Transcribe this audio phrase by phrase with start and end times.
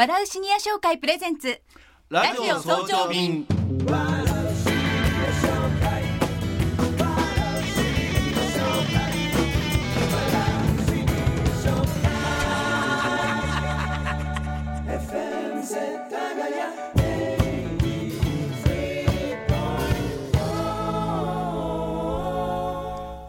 [0.00, 1.60] 笑うシニア商会プレゼンツ
[2.08, 3.46] ラジオ早朝便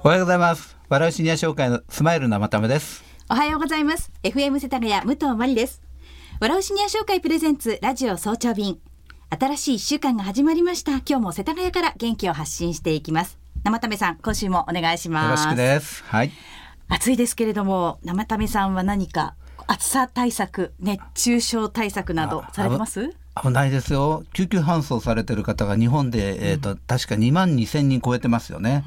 [0.04, 0.78] おはようございます。
[0.88, 3.12] 笑うシニア商会のスマイル生ためです。
[3.30, 5.82] おはようございます FM 世田谷武藤真理です
[6.42, 8.80] 笑うシニア商会プレゼンツラジオ早朝便
[9.30, 16.04] 新しい一週間が始まりました今日も世田谷から元気を発信していきます生ためさん今週もお願いしよますろしくです。
[16.06, 16.32] はい。
[16.90, 19.36] 暑いですけれども生ためさんは何か
[19.68, 23.12] 暑さ対策熱中症対策などあされてます？
[23.42, 24.24] 危ないですよ。
[24.34, 28.84] 救急搬送されてる方が日本で、えっ、と、確か2万2千人超えてますよね。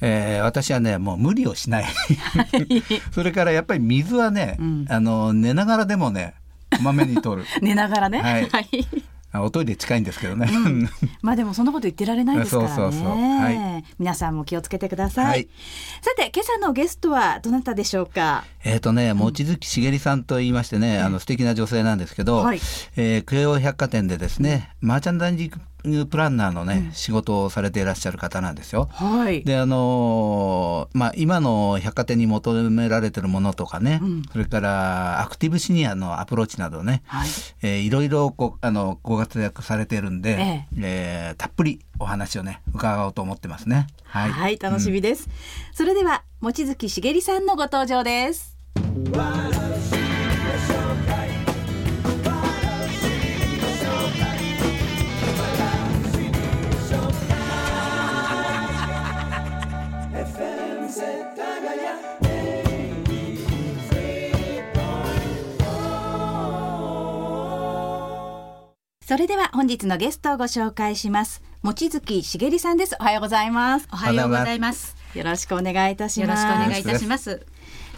[0.00, 1.84] えー私はね、もう無理をしない。
[3.12, 4.58] それからやっぱり水はね、
[4.90, 6.43] あの、寝ながらでもね、こ
[6.82, 7.48] まめに取る。
[7.62, 8.20] 寝ながらね。
[8.20, 8.48] はい。
[9.32, 10.48] あおトイレ近いんですけどね。
[11.20, 12.68] まあでもそんなこと言ってられないですからね。
[12.76, 13.10] そうそうそう。
[13.10, 15.26] は皆さんも気をつけてください。
[15.26, 15.48] はい。
[16.02, 18.44] さて今朝のゲストはどなたでしょうか？
[18.62, 22.60] えっとね、望月しげりさんと言いましてね、あの素敵な女性なんですけど、はい。
[22.96, 25.60] えー京王百貨店でですね、マーチャンダイジング
[26.10, 28.88] プランナーのね、仕事をされていらっしゃる方なんですよ。
[28.92, 29.44] はい。
[29.44, 34.00] であのーまあ、今の百貨店に求められてるものとかね、
[34.32, 37.28] それからアクティブシニアのアプローチなどね、はい
[37.62, 43.86] えーいろいろこうあのご活躍されてるんで、ええーたっぷりお話をね伺おうと思ってますね。
[44.04, 45.28] ははい、楽しみです。
[45.72, 48.56] それでは望月しげりさんのご登場です。
[69.06, 71.42] それでは本日のゲストをご紹介します。
[71.62, 72.96] 望月しげりさんです。
[72.98, 73.86] おはようございます。
[73.92, 74.96] おはようございます。
[75.14, 76.42] よろしくお願いいたしよろます。
[76.44, 77.44] しくお願いいたします。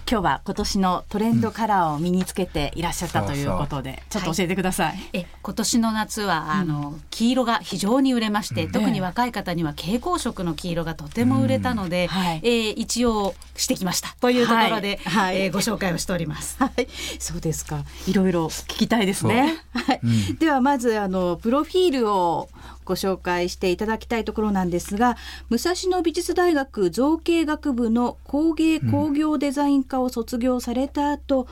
[0.09, 4.95] 今日は今年のトレンドカラーを身につけていらっしゃったということで、ちょっと教えてください。
[5.13, 12.41] え今年の夏はあの黄色が非常に売れまして、特に若い方には蛍光色の黄色がとても売れたので、はい。
[12.45, 15.27] えー一応してきましたというところで、はい。
[15.27, 15.43] はい。
[15.43, 16.57] えーご紹介をしております。
[16.63, 16.87] はい、
[17.19, 17.83] そうですか。
[18.07, 19.59] いろいろ聞きたいですね。
[19.75, 20.01] はい、
[20.39, 22.49] ではまずあのプロフィールを
[22.87, 25.19] ご紹介していただきたいところなんですが、
[25.51, 31.47] 武蔵野美術大学造形学部の工芸工業デザイン科を卒業された後、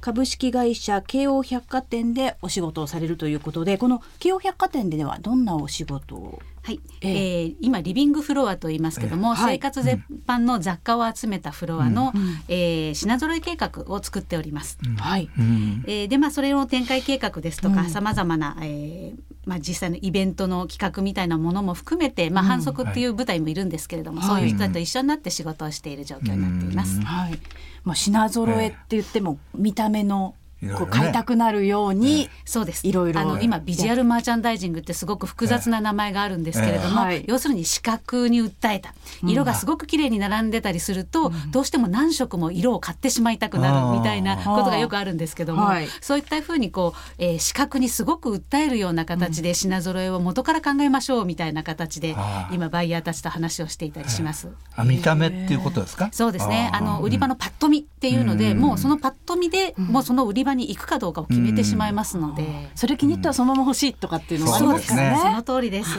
[0.00, 6.42] 株式会社京王百貨店でお仕事をされるということで、この京王百貨店ではどんなお仕事を？
[6.64, 7.42] はい、ええ。
[7.42, 9.54] えー今リビングフロアと言いますけども、えはい。
[9.56, 12.12] 生活全般の雑貨を集めたフロアの、
[12.48, 14.78] えー品揃え計画を作っております。
[14.98, 15.84] はい、うん。
[15.86, 17.74] えーでまあそれの展開計画ですとうん。
[17.74, 24.28] かさまざまな、えーまあ、実際のイベントの企画みたいなものも含めて、まあ、反則っていう部隊もいるんですけれども、はい。
[24.28, 27.00] そういう人たちと一緒になって仕事をしている状況になっています。
[27.00, 27.38] はい。
[27.82, 30.36] まあ品揃えって言っても見た目の
[30.76, 32.86] こう買いたくなるように、そうです。
[32.86, 33.20] いろいろ。
[33.20, 38.94] あの今ビジュアルマーチャンダイジングってすごく複雑な名前があるんですけれども、要するに視覚に訴えた。
[39.24, 45.88] 色がすごく綺麗に並んでたりすると、どうしても何色も色を買ってしまいたくなるみたいなことがよくあるんですけども、はい。
[46.00, 52.14] そういったふうにこう、えー視覚にすごく訴えるような形で品揃えを元から考えましょうみたいな形で
[52.52, 54.48] 今バイヤーたちと話をしていたりします。
[54.76, 56.08] あ見た目っていうことですか？
[56.12, 56.70] そうですね。
[56.72, 56.76] ー。
[56.76, 58.58] あの売り場のパッと見っていうので、うん。
[58.58, 62.70] もうそのパッと見で、もうその売り場に行くかどうかを決めてしまいますので。
[62.74, 65.18] それ気に入ったらそのまま欲しいとかっていうのもありますからね。
[65.18, 65.98] その通りです。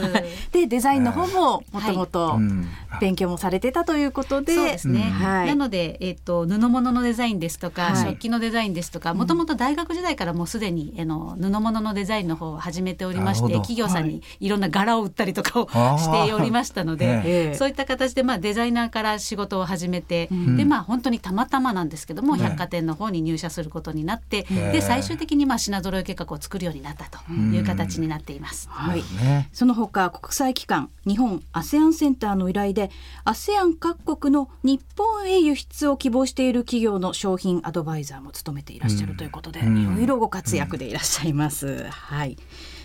[0.52, 2.68] でデザインの方ももともとうん。
[3.00, 5.02] 勉強もされてたということで、そうですね。
[5.02, 5.48] はい。
[5.48, 7.96] なので、えっ、と布物のデザインですとか、はい。
[8.12, 14.50] 食器のデザインですとか、もともと大学時代からもうすでにあの布物のデザインの方を始めておりまして、企業さんにい。
[14.50, 17.56] ろんな柄を売ったりとかをしておりましたので、ええ。
[17.56, 28.68] そういった形でまあデザイナーから仕事を始めて、でまあ本当にたまたまなんですけども、百貨店の方に入社することになって、えで最終的にまあ品揃え計画を作るようになったという形になっています。
[28.70, 29.04] はい。
[29.24, 29.50] ね。
[29.54, 32.92] その他国際機関日本 ASEAN センターの依頼で
[33.26, 41.84] ASEAN 各国の日本へ輸出を希望している企業の商品アドバイザーも務めていらっしゃるということで、いろいろご活躍でいらっしゃいます。
[41.90, 42.38] はい。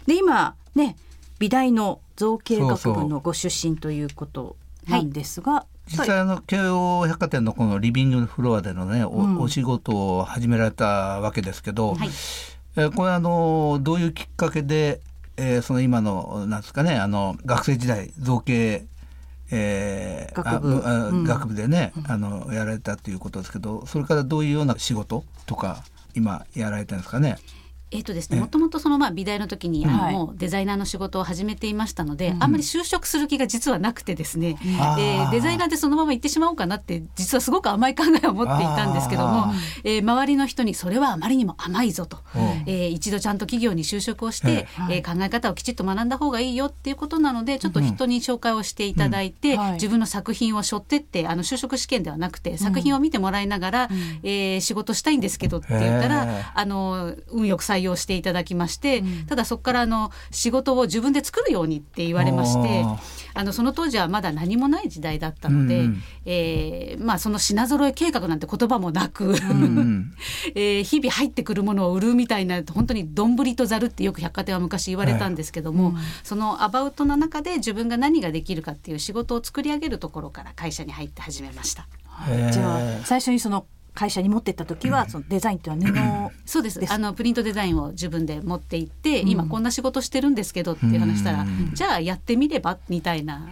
[0.06, 0.96] で今ね
[1.38, 4.56] 美大の造形学部のご出身ということ
[4.88, 6.68] なんですが、実際あの京
[7.00, 9.40] 王百貨店のこのリビングフロアでのねお,、うん。
[9.40, 10.86] お仕事を始められた
[11.20, 12.08] わけですけど、はい。
[12.76, 15.00] えーこれあのどういうきっかけで、
[15.36, 18.86] えーその今のなんですかねあの学生時代造形
[19.50, 20.82] えー学部。
[20.84, 21.24] ああうん。
[21.24, 25.84] 学部でね、あのやられたということですけどそれからどういうような仕事とか
[26.14, 27.36] 今やられてるんですかね？
[27.90, 34.70] えっ、とですね、もともとそのまあ美大の時にあの、はい、もうデザイナーの仕事を始めていましたので、うん、あんまり就職する気が実はなくてですね、うん、
[35.00, 39.52] えー、デザイナーでそのまま行ってしまおうかなって実はすごく甘い考えを持っていたんですけども、
[39.84, 42.18] えー、周りの人にそれはあまりにも甘いぞと、
[42.66, 49.58] えー、一度ちゃんと企業に就職をして、えー、考え方をきちっと学んだ方がいいよっていうことなのでちょっと人に紹介をしていただいて、うん。
[49.58, 62.84] はい、自分の作品を背負ってってあの就職試験ではなくて作品を見てもらいながら、うん、えー、仕事したいんですけどって言ったらあの運よく採用していただきまして、うん、ただそこからあの仕事を自分で作るようにって言われまして
[63.34, 69.34] あのその当時はまだ何もない時代だったので、うん、えー、まあ、その品揃え計画なんて言葉もなく
[70.54, 81.86] えー、日々入ってくるものを売るみたいな本当に丼とざるってよく百貨店は昔言われたんですけども、そのアバウトの中で自分が何ができるかっていう仕事を作り上げるところから会社に入って始めました。
[82.52, 83.66] じゃあ最初にその
[83.98, 86.80] 会社に持ってった時はそのデザインっていうのは布そうです。
[86.88, 93.48] あのプリントデザインを自分で持って行って、うん、今こんな仕事してるんですけどっていう話したら、うん、じゃあやってみればみたいな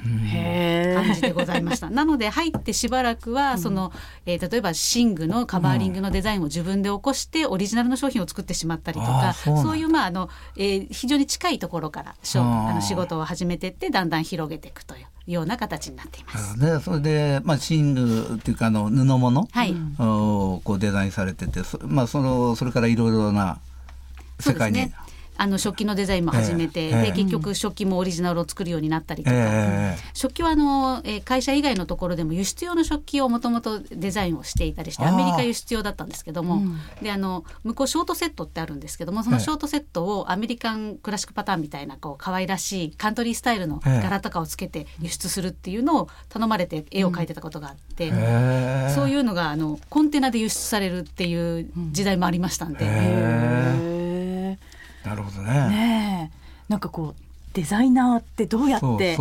[0.94, 1.90] 感じでございました。
[1.90, 3.92] なので入ってしばらくはその、
[4.24, 15.06] えー、例えば寝具のカバーリングのデザインを自分で起こしてオリジナルの商品を作ってしまったりとかそういうまああの、えー、非常に近いところからあの仕事を始めてってだんだん広げていくという。
[15.26, 16.58] ような形になっています。
[16.58, 23.58] でそれで、まあ、寝具っていうかあの布物、はい、をこうデザインされててそ,、まあ、そのそれからいろいろな
[24.38, 24.92] 世界に、
[25.36, 36.62] あの食器のデザインも始めて、えー、で結局食器もオリジナルを作るようになったりとか、えー、食器はあの、えー、会社以外のところでも輸出用の食器をもともとデザインをしていたりしてアメリカ輸出用だったんですけども、
[37.02, 53.95] であの向こうショートセットってあるんですけどもそのショートセットをアメリカンクラシックパターンみたいなこう可愛らしいカントリースタイルの柄とかをつけて輸出するっていうのを頼まれて絵を描いてたことがあって、うん、そういうのがあのコンテナで輸出されるっていう時代もありましたんで。
[55.06, 55.52] なるほどね。
[55.68, 56.32] ね
[56.68, 57.22] なんかこう
[57.54, 59.16] デザイナーってどうやって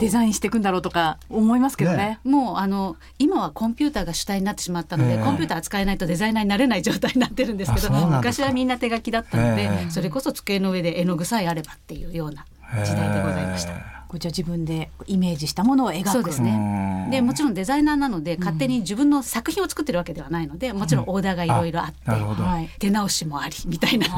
[0.00, 1.96] デザインしていくんだろうとか思いますけどね。
[1.96, 12.46] ねもうあの今はコンピューターが主体になってしまったので、えー、コンピューター使えないとデザイナーになれない状態になってるんですけど昔はみんな手書きだったので、えー、それこそ机の上で絵の具さえあればっていうような
[12.84, 13.72] 時代でございました。
[13.72, 17.08] えーこじゃ自分でイメージしたものを描くそうですね。
[17.10, 24.08] でもちろんデザイナーなので勝手に自分の作品を作ってるわけではないのでもちろんオーダーがいろいろあって、はい、手直しもありみたいな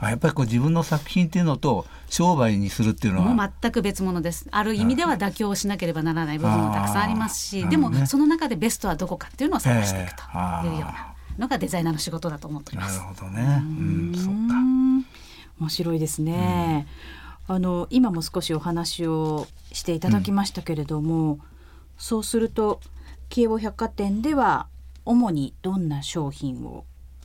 [0.00, 3.34] あやっぱりこう自分の作品っていうのと商売にするっていうのは。
[3.34, 4.46] もう全く別物です。
[4.50, 10.22] ある意味では妥協しなければならない部分もたくさんありますしでもその中でベストはどこかっていうのを探していくと
[10.66, 12.98] いうようなのがデザイナーの仕事だと思っております。
[12.98, 14.54] なるほどね、うん、そっか。
[15.60, 16.86] 面白いですね、
[17.48, 17.56] うん。
[17.56, 21.40] あの今も少しお話をしていただきましたけれども、うん、
[21.98, 22.80] そうすると
[23.28, 24.66] 京王百貨店では
[25.04, 26.84] 主にどんな商品を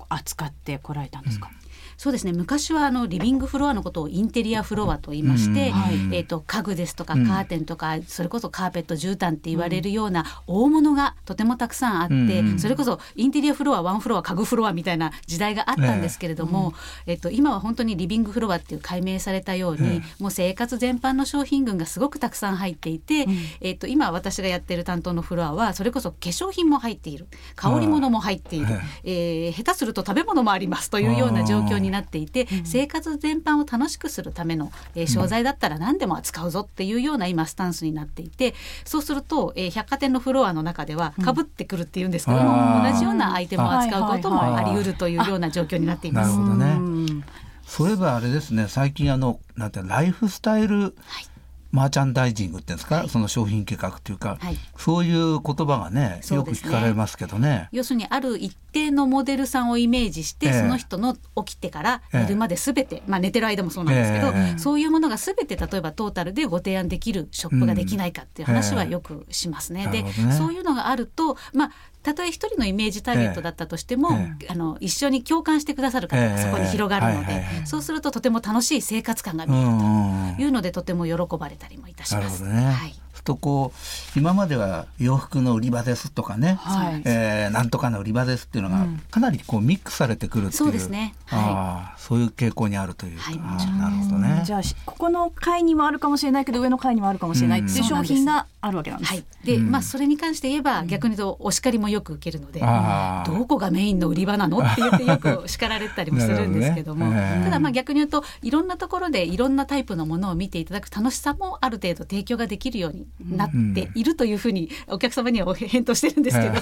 [0.10, 1.61] 扱ってこられたんですか、うん
[2.02, 2.34] そうですね。
[2.34, 16.74] 昔はあのリビングフロアのことをインテリアフロアと言いまして、うん、えーと、家具ですとかカーテンとか、うん、それこそカーペット絨毯って言われるような大物がとてもたくさんあって、うん、それこそインテリアフロアワンフロア家具フロアみたいな時代があったんですけれども、
[17.06, 23.28] えー、えーと今は本当にリビングフロアっていう解明されたように、もう生活全般の商品群がすごくたくさん入っていて、
[23.60, 27.28] えー、と今私がやってる担当のフロアはそれこそ化粧品も入っている。
[27.56, 28.66] 香り物も入っている、
[29.04, 38.56] えー、下手すると食べ物もありますというような状況になっていて、うん、生活全般を楽しくするための、えー、商材だったら何でも扱うぞっていうような今スタンスになっていて
[38.86, 46.32] そうすると、えー、百貨店のフロアの中ではかぶってくるっていうんですけども、同じようなアイテムを扱うこともあり得るというような状況になっています。
[46.32, 47.24] なるほどね。
[47.66, 48.68] そういえばあれですね。
[48.68, 51.31] 最近あのなんてライフスタイル、はい
[51.72, 57.70] マーチャンダイジングっていうんですか、はい、その商品計画というか、はい、そういう言葉がね、ね、よく聞かれますけどね。
[57.72, 69.88] 要するにある一定のモデルさんをイメージして、えー、その人の起きてから寝るまで全て、えー、まあ、寝てる間もそうなんですけど、えー、そういうものが全て例えばトータルでご提案できるショップができないかっていう話はよくしますね。
[69.88, 71.72] で、ね、そういうのがあると、まあ、
[72.04, 82.44] たとえ一人のイメージターゲットだったとしても、ええ、あの一緒に共感してくださる方がそこに広がるので、そうするととても楽しい生活感が見えるというのでとても喜ばれたりもいたします。
[82.44, 83.72] ね、はいとこ
[84.16, 93.38] う今までは洋服の売り場ですとかね、はい、えー、なんとかの売り場ですっていうのがかなりこうミックスされてくるっていう、そうですね、はい、そういう傾向にあるというか、はい、
[93.80, 94.42] なるほどね。
[94.46, 99.14] じゃあここの階にもあるかもしれないけど上の階にもあるかもしれないっていう商品があるわけなんです。
[99.14, 107.12] はい、で、まあそれに関して言えば、逆に言うとお叱りもよく受けるので、どこがメインの売り場なのって言ってよく叱られたりもするんですけども。
[107.44, 116.54] ただまあ逆に言うといろんなところでいろんなタイプのものを見ていただく楽しさもある程度提供ができるようになっているというふうにお客様には返答してるんですけど。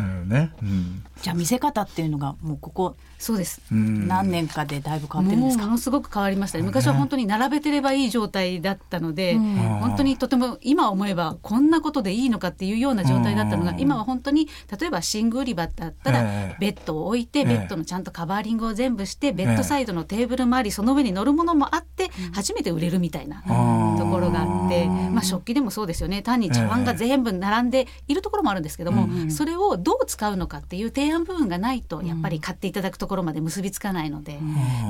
[0.00, 3.60] なね、うん、じゃあ見せ方っていうのがもうここそうです。
[3.70, 5.64] 何年かでだいぶ変わってるんですか？
[5.64, 6.58] ものすごく変わりました。
[6.58, 14.48] ね昔は本当に並べてればいい状態だったので、うん、本当にとても今思えばこんなことでいいのかっていうような状態だったのが、今は本当に
[14.80, 16.22] 例えば寝具売り場だったら
[16.58, 26.22] ベッドを置いて、ベッドのちゃんとカバーリングを全部してベッドサイドのテーブルもありその上に乗るものもあって初めて売れるみたいなところがあって、まあ、食器でもそうですよね。
[26.22, 34.38] 単に茶碗が全部並んでいるところもあるんですけども、それをどう使うのかっていう提案部分がないとやっぱり買っていただくところまで結びつかないので、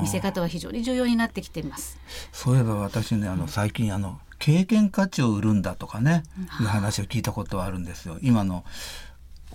[0.01, 1.97] 見せ方は非常に重要になってきています。
[2.31, 6.23] そういえば私ねあの最近あの経験価値を売るんだとかね、
[6.59, 8.17] いう話を聞いたことはあるんですよ。
[8.21, 8.63] 今の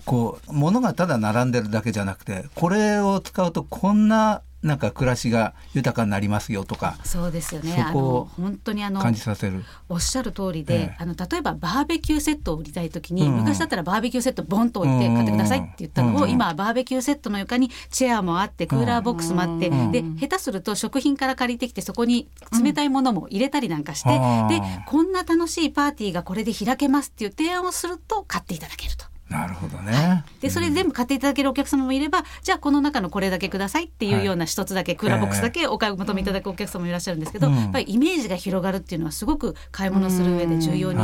[0.05, 7.85] こう物がただ並んでるだけじゃなくてこれを使うとこんななんか暮らしが豊かになりますよとかそうですよね。
[7.87, 9.63] そこ本当にあの感じさせる。
[9.87, 22.27] おっしゃる通りで、ええ、あの例えばバーベキューセットを売りたい時に、うん、昔だったらバーベキューセットボンと置いて買ってくださいって言ったのを、うん、今はバーベキューセットの床にチェアもあってクーラーボックスもあって、うん、で下手すると食品から借りてきてそこに
[22.63, 24.09] 冷たいものも入れたりなんかして、
[24.49, 29.06] でこんな楽しいパーティーがこれで開けますっていう提案をすると買っていただけると。
[29.29, 40.99] なるほどね、はい、でそれ全部買っていただけるお客様もいれば、うん、じゃあこの中のこれだけくださいっていうような一つだけ、はい、クーラーボックスだけお買い求めいただくお客様もいらっしゃるんですけど、うん、やっぱりイメージが広がるっていうのはすごく買い物する上で重要に、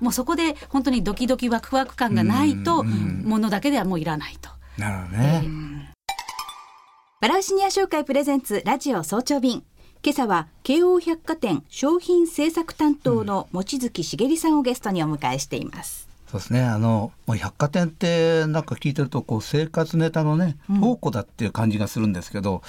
[0.00, 4.50] もうそこで本当にドキドキワクワク感がないと、ものだけではもういらないと。
[4.78, 5.80] なるほどね、えー、
[7.20, 9.62] バラウシニア商会プレゼンツラジオ早朝便。
[10.00, 16.07] 今朝は京王百貨店商品製作担当の望月茂さんをゲストにお迎えしています。
[16.30, 16.62] そうですね。
[16.62, 22.62] あのもう百貨店ってなんか聞いてるとこう生活ネタのね宝庫だっていう感じがするんですけど、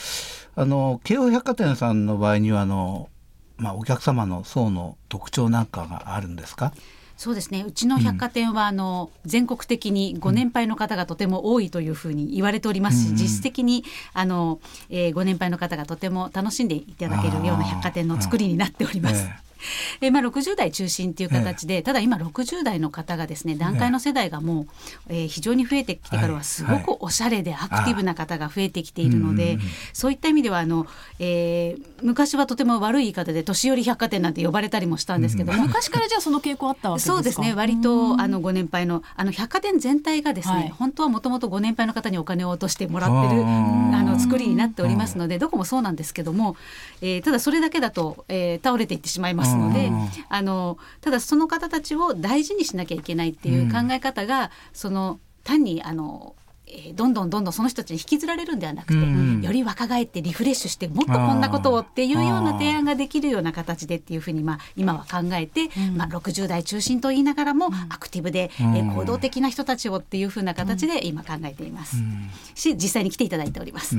[0.55, 3.09] うん、あの京王百貨店さんの場合にはあの、
[3.57, 6.73] まあ、お客様の層の特徴なんかがあるんですか？
[7.17, 7.65] そうですね。
[7.67, 19.27] うちの百貨店は、あの全国的にご年配の方がとても多いというふうに言われておりますし、実質的にあの、えー、ご年配の方がとても楽しんでいただけるような百貨店の作りになっております。
[20.01, 24.67] えまあ、60代中心っていう形で、ただ今60代の方がですね団塊の世代がもう、
[25.09, 29.59] えー、非常に増えてきてからはすごくおしゃれでアクティブな方が増えてきているので、
[29.93, 30.87] そういった意味ではあの、
[31.19, 37.53] えー、昔はとても悪い言い方で年寄り百貨店なんて呼ばれたりもしたんですけども、昔からじゃあその傾向あったわけそうですね。
[37.53, 46.55] 割とあのご年配のあの百貨店全体がですね、はい、本当はもともとご年配の方にお金を落としてもらってるあの作りになっておりますのでどこもそうなんですけども、
[47.01, 49.91] えー、ただそれだけだと、えー、倒れていってしまいますので、
[50.29, 56.35] あのただその方たちを大事にしなきゃいけないっていう考え方が、その単にあの
[56.71, 71.97] えー、どんどんどんどんその人たちに引きずられるんではなくて、うん、より若返ってリフレッシュしてもっとこんなことをっていうような提案ができるような形でっていうふうに、まあ、今は考えて、うん、まあ、60代中心と言いながらもアクティブで、うん、えー、行動的な人たちをっていうふうな形で今考えています、
[72.53, 73.95] し実際に来ていただいております。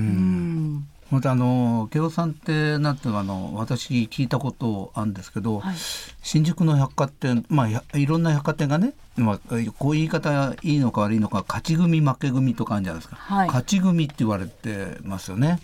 [1.10, 5.76] またあの慶応さんってなんていうあの私聞いたことあるんですけど、はい、
[6.22, 15.60] 新宿の百貨店まあいろんな百貨店がね、まあ、こういう言い方いいのか悪いのか勝ち組負け組とかあるんじゃないですか、はい、勝ち組って言われてますよね。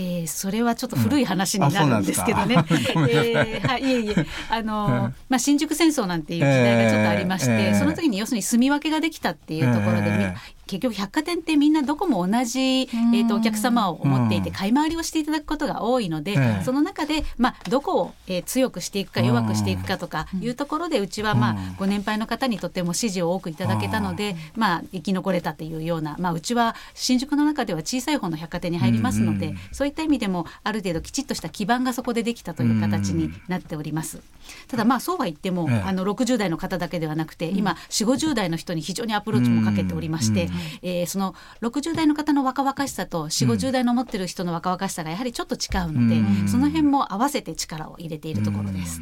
[0.00, 2.54] えー、それはちょっと古い話になるんですけどね。
[2.96, 10.34] うん、えー、はい、いえいえ、あの、まあ、新宿戦争なんていう時代がちょっとありまして、えー、その時に要するに住み分けができたっていうところで、えー、
[10.66, 34.20] 結局百貨店ってみんなどこも同じ、えーと、お客様を思っていて買い回りをしていただくことが多いので、その中で、まあ、どこを、えー、強くしていくか弱くしていくかとかいうところでうちは、まあ、ご年配の方にとっても支持を多くいただけたので、まあ、生き残れたというような、まあ、うちは新宿の中では小さい方の百貨店に入りますので、そういった意味でもある程度きちっとした基盤がそこでできたという形になっております。
[34.68, 40.48] ただまあそうは言っても、あの60代の方だけではなくて今4 5 0代の人に非常にアプローチもかけておりまして、
[40.82, 49.00] えー、その60代の方の若々しさと4 5 0代の持ってる人の若々しさがやはりちょっと違うので、その辺も合わせて力を入れているところです。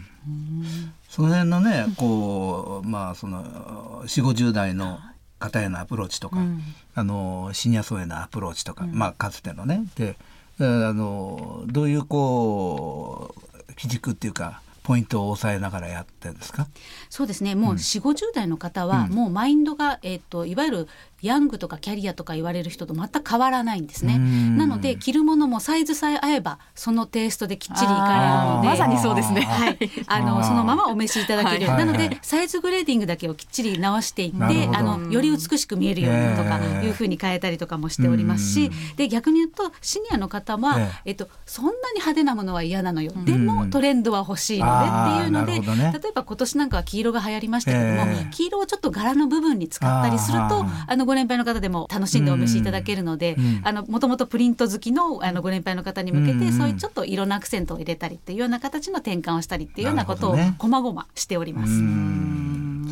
[1.08, 5.00] その辺のねこうまあその4 5 0代の
[5.38, 6.60] 方へのアプローチとか、うん、
[6.94, 9.84] あのシニア層へのアプローチとか、うん、まあかつてのね。
[9.96, 10.16] で
[10.60, 13.34] あのどういうこ
[13.68, 16.66] う基軸っていうかポイントを抑えながらやってるんですか？
[17.08, 17.54] そうですね。
[17.54, 20.88] もう4 5 0代の方はもうマインドが、えーといわゆる
[21.22, 24.18] ヤングとかキャリアとか言われる人と全く変わらないんですね。
[24.18, 29.42] なので着るものもサイズさえ合えばそのテイストできっちりいかれるのでまさにそうですね。
[29.42, 38.70] はい、あのそのままお召しいただけるように、なのでサイズグレーディングだけをきっちり直していってあのより美しく見えるようにとかいうふうに変えたりとかもしておりますし。
[38.96, 43.12] で逆に言うとシニアの方は、えっと、そんなに派手なものは嫌なのよ。
[43.24, 61.72] でもトレンドは欲しいのっていうので、ね、例えば今年なんかは黄色が流行りましたけども、えー、黄色をちょっと柄の部分に使ったりするとあのご年配の方でも楽しんでお召しいただけるので、あのもともとプリント好きのあのご年配の方に向けて、そういうちょっと色のアクセントを入れたりっていうような形の転換をしたりっていうようなことをこまごましております。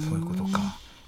[0.08, 0.65] そういうことか。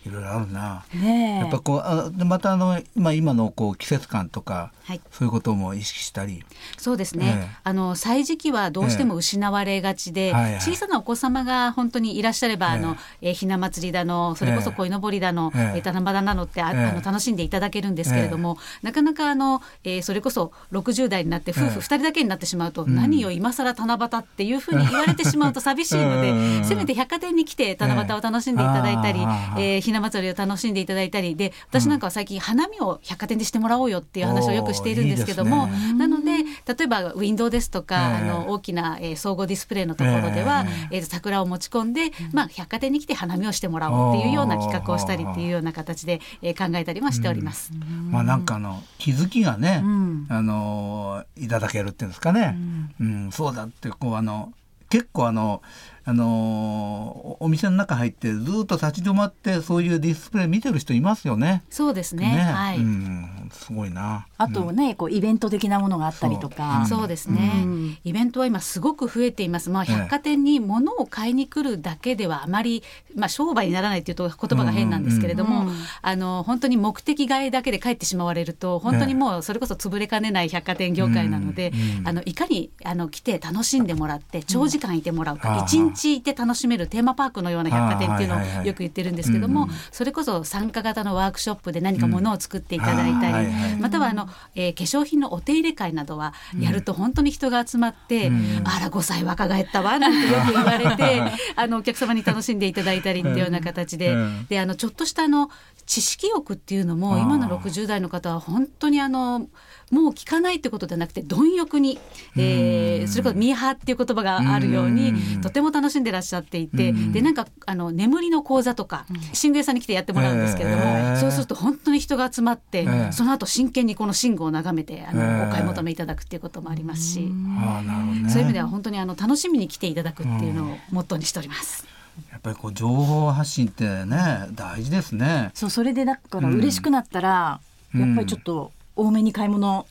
[0.08, 0.84] いろいろあるな。
[0.94, 6.44] ねやっぱこうあまたあのまあ今のこう季節感とか、はい、そういうことも意識したり。
[6.76, 7.56] そうですね。
[7.64, 29.20] あの歳時期はどうしても失われがちで、小さなお子様が本当にいらっしゃれば、あの、えー、ひな祭りだのそれこそ鯉のぼりだの、えー、七夕だのってあ、あの楽しんでいただけるんですけれども、なかなかあの、えー、それこそ60代になって夫婦2人だけになってしまうと、何を今更七夕っていうふうに言われてしまうと寂しいので、 せめて百貨店に来て七夕を楽しんでいただいたり、
[29.58, 47.72] えー、ひな祭りを楽しんでいただいたりで私なんかは最近花見を百貨店でしてもらおうよっていう話をよくしているんですけども、ね、なので例えばウィンドウですとか、あの大きな、えー、総合ディスプレイのところでは、えー、桜を持ち込んで、まあ、百貨店に来て花見をしてもらおうっていうような企画をしたりっていうような形で、えー、考えたりもしております。
[48.10, 49.82] まあなんかあの気づきがね、
[50.28, 52.56] あのいただけるっていうんですかね、
[53.00, 54.52] うんそうだってこうあの
[54.88, 55.62] 結構あの
[56.04, 61.62] あのお店の中入ってずっと立ち止まってそういうディスプレイ見てる人いますよね。
[61.68, 62.34] そうですね。
[62.34, 64.26] ねはい、うん、すごいな。
[64.36, 66.84] あとね、うん、こうイベント的なものがあったりとか。
[66.88, 66.98] そう。
[66.98, 69.70] うん、そうですね、うん、イベントは今すごく増えています。
[69.70, 72.82] まあ百貨店に物を買いに来るだけではあまり
[73.14, 81.72] まあ商売にならないっていうと言葉が変なんですけれども、うんうん、あの本当に目的買いだけで帰ってしまわれると本当にもうそれこそ潰れかねない百貨店業界なので、
[82.04, 93.37] あのいかにあの来て楽しんでもらって長時間いてもらうか、一日いて楽しめるるテーマパークのような百貨店っていうのをよく言ってるんですけども、それこそ参加型のワークショップで何かものを作っていただいたり、
[93.80, 98.30] またはあの、えー、化粧品のお手入れ会などはやると本当に人が集まって、
[98.64, 101.22] あら5歳若返ったわなんてよく言われて
[101.56, 104.14] あのお客様に楽しんでいただいたりっていうような形で,、
[104.48, 105.50] であのちょっとしたあの
[105.88, 109.48] 知識欲っていうのも今の60代の方は本当にあのも
[109.90, 111.98] う聞かないってことではなくて貪欲に、
[112.36, 119.06] えー、それこそミーハーっていう言葉があるようにとても楽しんでらっしゃっていてでなんかあの眠りの講座とか
[119.42, 131.97] 寝具屋さんに来てやってもらうんですけれども、えー、そうすると本当に人が集まって、えー、その後真剣にこの寝具を眺めてあの、えー、お買い求めいただくっていうこともありますし、ね、そういう意味では本当にあの楽しみに来ていただくっていうのをモットーにしております。
[132.38, 135.50] やっぱりこう情報発信ってね大事ですね。
[135.54, 137.60] そうそれでだから嬉しくなったら、
[137.92, 139.86] うん、やっぱりちょっと多めに買い物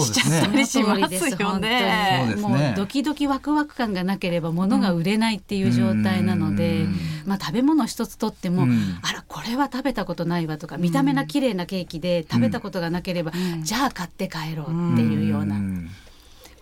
[0.00, 2.34] しちゃったりしますよね。
[2.40, 6.86] もうドキドキワクワク感がなければ物が売れないっていう状態なので、
[7.24, 8.66] まあ食べ物一つとっても、
[9.02, 13.30] あらこれは食べたことないわとか見た目な綺麗なケーキで食べたことがなければ、
[13.62, 15.56] じゃあ買って帰ろうっていうような、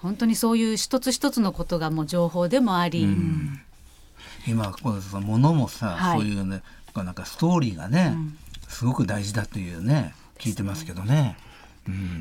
[0.01, 3.09] 本当にそういう一つ一つのことがもう情報でもあり。
[4.47, 6.63] 今この物もさ、はい、そういうね
[6.97, 8.15] なんかストーリーがね、
[8.69, 11.37] すごく大事だというね聞いてますけどね。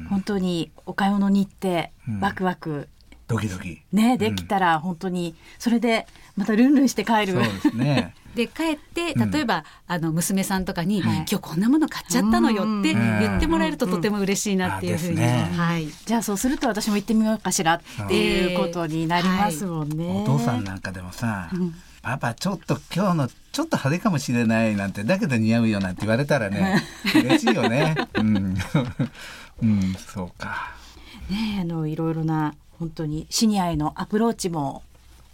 [0.10, 2.88] 本当にお買い物に行ってワクワク、
[3.28, 3.82] ドキドキ。
[3.92, 7.34] ねできたら本当にそれでまたルンルンして帰る。
[7.34, 8.16] そうですね。
[8.36, 20.08] で帰って例えば、うん、あの娘さんとかに、はい、今日こんなもの買っちゃったのよって言ってもらえるととても嬉しいなっていうふうに、ね、はい、じゃあそうすると私も行ってみようかしらっていうことになりますもんね。
[20.08, 26.82] はい、お父さんなんかでもさ、うんパパちょっと今日のちょっと派手かもしれないなんてだけど似合うよなんて言われたらね
[27.14, 27.96] 嬉しいよね。
[28.16, 28.56] うん、
[29.64, 30.74] うん、そうか。
[31.30, 34.84] ねあのいろいろな本当にシニアへのアプローチも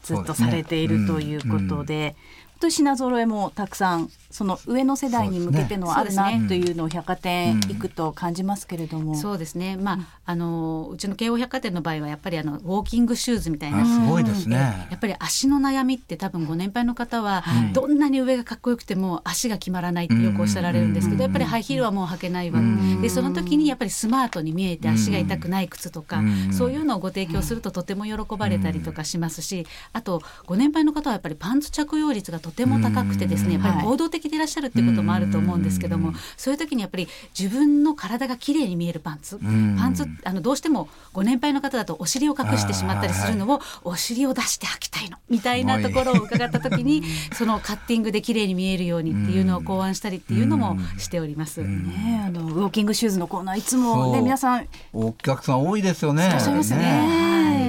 [0.04, 2.15] ずっとされているということで、
[2.60, 9.78] 当品揃えもたくさんその上の世代に向けてのあるなというのを百貨店行くと感じますけれども、そうですね。
[9.78, 13.86] まあ、あのうちの京王百貨店の場合はやっぱりあのウォーキングシューズみたいな。
[13.86, 14.58] すごいですね。
[14.89, 22.60] やっぱり足の悩みって多分ご年配の方はどんなに上がかっこよくても足が決まらないってよくおっしゃられるんですけどやっぱりハイヒールはもう履けないわ。
[23.02, 39.40] でその時にやっぱりスマートに見えて足が痛くない靴とかそういうのをご提供するととても喜ばれたりとかしますしあとご年配の方はやっぱりパンツ着用率がとても高くてですねやっぱり行動的でいらっしゃるっていうこともあると思うんですけどもそういう時にやっぱり自分の体が綺麗に見えるパンツ。
[39.40, 47.02] パンツあのどうしてもご年配の方だとお尻を隠してしまったりするのをお尻を出して履きたいのみたいなところを伺った時に
[47.34, 51.62] そのカッティングで綺麗に見えるようにっていうのを考案したりっていうのもしております。
[51.62, 54.68] ね、あのウォーキングシューズのコーナーいつもね皆さん。
[54.94, 56.28] お客さん多いですよね。
[56.28, 56.78] いらっしゃいますね。
[56.78, 57.64] ね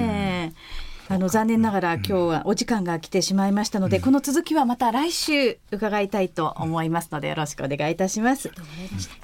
[1.17, 8.51] あの残念ながら今日はお時間が来てしまいましたので、うん、この続きはまた来週伺いたいと思いますのでよろしくお願いいたします。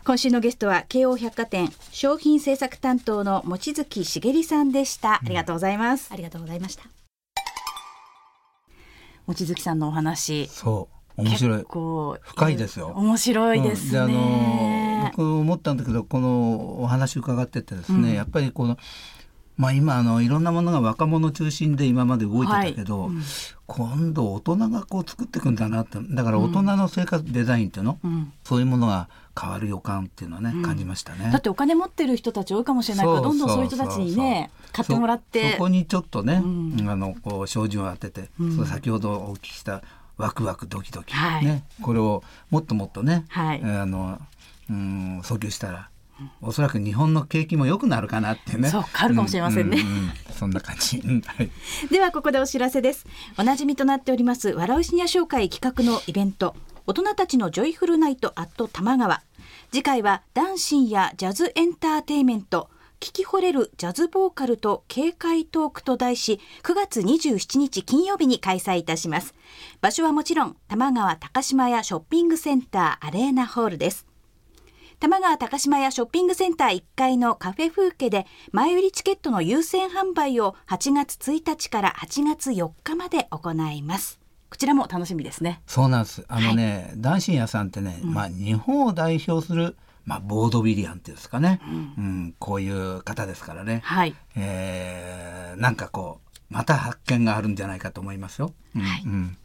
[0.03, 5.17] 今週のゲストは京王百貨店商品制作担当の望月茂さんでした。
[5.17, 6.09] ありがとうございます。
[6.11, 6.85] ありがとうございました。
[9.27, 10.47] 望月さんのお話。
[10.47, 11.21] そう。
[11.21, 11.65] 面白い。
[12.21, 12.87] 深いですよ。
[12.95, 18.77] 面白いですね、うん、であの僕思ったんだけどこのお話伺っててですね、うん、やっぱりこの
[19.55, 23.09] まあ、今あのいろんなものが若者中心で今まで動いてたけど、はい。
[23.09, 23.23] うん、
[23.67, 31.29] 今度大人がこう作っていくんだなってだから大人の生活デザインっていうの、うん、そういうものが変わる予感っていうのはね、うん、感じましたね。
[31.31, 35.53] だってお金持ってる人たち多いかもしれないからどんどんそういう人たちにね買ってもらって。
[35.53, 36.41] そこにちょっとね、あ
[36.95, 39.83] のこう照準を当てて、そ先ほどお聞きした
[40.17, 44.19] ワクワクドキドキ、はい、ねこれをもっともっとね、はい、あの
[44.69, 45.89] うん訴求したら
[46.41, 48.69] おそらく日本の景気も良くなるかなってね。
[48.69, 49.79] そう、変わるかもしれませんね。
[49.79, 51.01] うんうんうん、そんな感じ。
[51.01, 51.49] はい、
[51.89, 53.05] ではここでお知らせです。
[53.37, 56.55] おなじみとなっております笑うシニア紹介企画のイベント。
[56.85, 59.21] 大人たちの Joyful Night at 玉川。
[59.71, 62.69] 次回はダンシンやジャズエンターテイメント。
[63.03, 69.35] 聞き惚れるジャズボーカルと軽快トークと題し9月27日金曜日に開催いたします
[69.81, 74.05] 場所はもちろん玉川高島屋ショッピングセンターアレーナホールです
[75.03, 84.21] 玉川高島屋ショッピングセンター1階のカフェ風景で前売りチケットの優先販売を8月1日から8月4日まで行います。
[84.49, 85.61] こちらも楽しみですね。
[85.67, 86.23] そうなんです。
[86.29, 94.15] あのね、はい、ダンシン屋さんってね、うん、まあ日本を代表するまあ、ボードビリアンっていうんですかね、うん、うん、こういう方ですからね、はい。
[94.37, 98.53] えー、なんかこうまた発見があるんじゃないかと思いますよ。
[98.73, 99.37] うん、はい、うん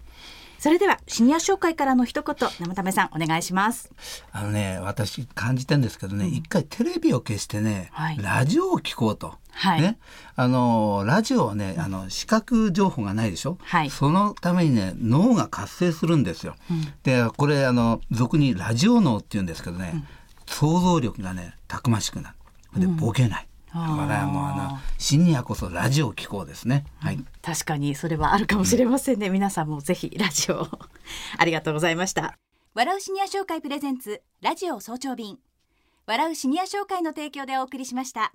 [0.59, 3.93] それではシニア紹介からの一言生田目さんお願いします。
[4.33, 9.35] あのね私感じてんですけどね、うん、一回テレビを消してね、はい、ラジオを聞こうと。
[9.51, 9.99] はい、ね、
[10.37, 16.55] あのラジオはねあの視覚情報がないでしょ、はい、そのためにね脳が活性するんですよ。
[16.71, 20.07] うん、でこれあの俗にラジオ脳って言うんですけどね、うん、
[20.47, 22.37] 想像力がねたくましくなる。
[22.81, 26.85] でボケない、だからもうあのシニアこそラジオ聞こうですね。
[26.99, 27.19] はい。
[27.43, 29.27] 確かにそれはあるかもしれませんね。
[29.27, 30.67] うん、皆さんもぜひラジオ
[31.39, 32.39] ありがとうございました。
[32.75, 35.39] 笑うシニア紹介プレゼンツラジオ早朝便。
[36.07, 38.33] 笑うシニア紹介の提供でお送りしました。